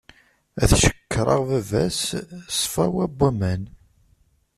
Ad 0.63 0.71
cekkreɣ 0.81 1.41
baba-s, 1.49 2.03
ṣfawa 2.59 3.05
n 3.09 3.13
waman. 3.17 3.61